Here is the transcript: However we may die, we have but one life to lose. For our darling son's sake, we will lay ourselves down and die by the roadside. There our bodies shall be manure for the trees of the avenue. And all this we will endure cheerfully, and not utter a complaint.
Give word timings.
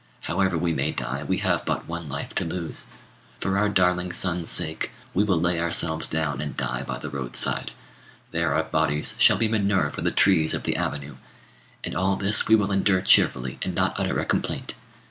However 0.21 0.57
we 0.57 0.73
may 0.73 0.89
die, 0.91 1.21
we 1.23 1.37
have 1.45 1.63
but 1.63 1.85
one 1.87 2.09
life 2.09 2.33
to 2.33 2.43
lose. 2.43 2.87
For 3.39 3.55
our 3.55 3.69
darling 3.69 4.11
son's 4.13 4.49
sake, 4.49 4.89
we 5.13 5.23
will 5.23 5.39
lay 5.39 5.59
ourselves 5.59 6.07
down 6.07 6.41
and 6.41 6.57
die 6.57 6.81
by 6.81 6.97
the 6.97 7.11
roadside. 7.11 7.71
There 8.31 8.55
our 8.55 8.63
bodies 8.63 9.13
shall 9.19 9.37
be 9.37 9.47
manure 9.47 9.91
for 9.91 10.01
the 10.01 10.09
trees 10.09 10.55
of 10.55 10.63
the 10.63 10.75
avenue. 10.75 11.17
And 11.83 11.93
all 11.95 12.15
this 12.15 12.47
we 12.47 12.55
will 12.55 12.71
endure 12.71 13.01
cheerfully, 13.01 13.59
and 13.61 13.75
not 13.75 13.93
utter 13.99 14.17
a 14.17 14.25
complaint. 14.25 14.73